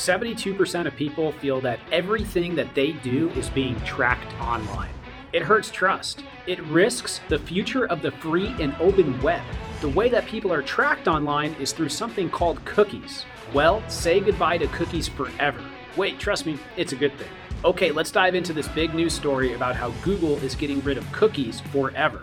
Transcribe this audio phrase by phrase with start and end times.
[0.00, 4.88] 72% of people feel that everything that they do is being tracked online.
[5.34, 6.24] It hurts trust.
[6.46, 9.42] It risks the future of the free and open web.
[9.82, 13.26] The way that people are tracked online is through something called cookies.
[13.52, 15.62] Well, say goodbye to cookies forever.
[15.98, 17.28] Wait, trust me, it's a good thing.
[17.62, 21.12] Okay, let's dive into this big news story about how Google is getting rid of
[21.12, 22.22] cookies forever.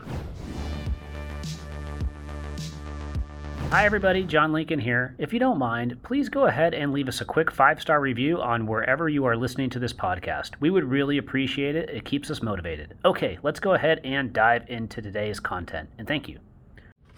[3.70, 4.24] Hi, everybody.
[4.24, 5.14] John Lincoln here.
[5.18, 8.40] If you don't mind, please go ahead and leave us a quick five star review
[8.42, 10.52] on wherever you are listening to this podcast.
[10.62, 11.90] We would really appreciate it.
[11.90, 12.94] It keeps us motivated.
[13.04, 15.90] Okay, let's go ahead and dive into today's content.
[15.98, 16.40] And thank you.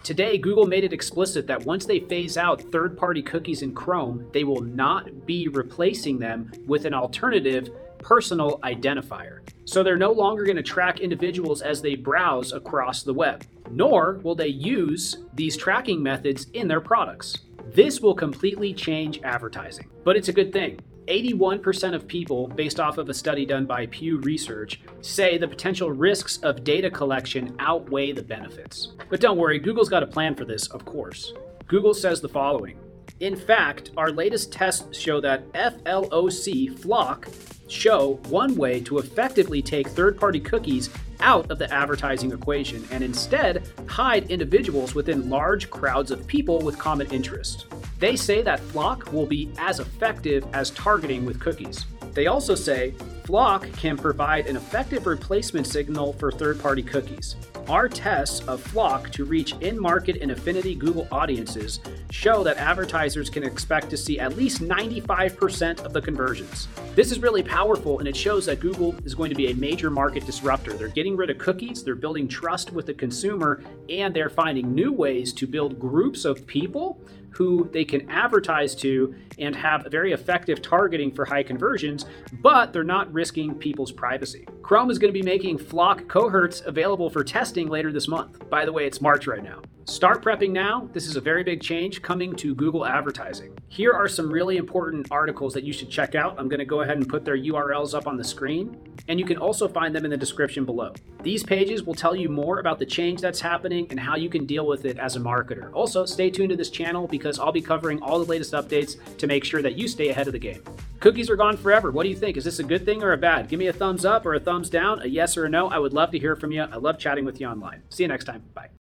[0.02, 4.26] Today, Google made it explicit that once they phase out third party cookies in Chrome,
[4.32, 7.68] they will not be replacing them with an alternative
[8.00, 9.40] personal identifier.
[9.64, 14.20] So they're no longer going to track individuals as they browse across the web, nor
[14.22, 17.36] will they use these tracking methods in their products.
[17.72, 20.80] This will completely change advertising, but it's a good thing.
[21.06, 25.90] 81% of people, based off of a study done by Pew Research, say the potential
[25.90, 28.92] risks of data collection outweigh the benefits.
[29.08, 31.32] But don't worry, Google's got a plan for this, of course.
[31.66, 32.78] Google says the following
[33.20, 37.28] In fact, our latest tests show that FLOC, flock
[37.68, 40.88] show one way to effectively take third party cookies
[41.20, 46.78] out of the advertising equation and instead hide individuals within large crowds of people with
[46.78, 47.66] common interests.
[47.98, 51.84] They say that FLoC will be as effective as targeting with cookies.
[52.14, 52.94] They also say
[53.30, 57.36] FLoC can provide an effective replacement signal for third party cookies.
[57.68, 61.78] Our tests of FLoC to reach in market and affinity Google audiences
[62.10, 66.66] show that advertisers can expect to see at least 95% of the conversions.
[66.96, 69.90] This is really powerful and it shows that Google is going to be a major
[69.90, 70.72] market disruptor.
[70.72, 74.92] They're getting rid of cookies, they're building trust with the consumer, and they're finding new
[74.92, 80.60] ways to build groups of people who they can advertise to and have very effective
[80.60, 84.46] targeting for high conversions, but they're not risking people's privacy.
[84.62, 88.48] Chrome is going to be making FLoC cohorts available for testing later this month.
[88.48, 89.60] By the way, it's March right now.
[89.84, 90.88] Start prepping now.
[90.94, 93.52] This is a very big change coming to Google advertising.
[93.68, 96.36] Here are some really important articles that you should check out.
[96.38, 98.78] I'm going to go ahead and put their URLs up on the screen,
[99.08, 100.94] and you can also find them in the description below.
[101.22, 104.46] These pages will tell you more about the change that's happening and how you can
[104.46, 105.70] deal with it as a marketer.
[105.74, 109.26] Also, stay tuned to this channel because I'll be covering all the latest updates to
[109.26, 110.62] make sure that you stay ahead of the game.
[111.00, 111.90] Cookies are gone forever.
[111.90, 112.36] What do you think?
[112.36, 113.48] Is this a good thing or a bad?
[113.48, 115.68] Give me a thumbs up or a thumbs down, a yes or a no.
[115.68, 116.62] I would love to hear from you.
[116.62, 117.82] I love chatting with you online.
[117.88, 118.42] See you next time.
[118.54, 118.70] Bye.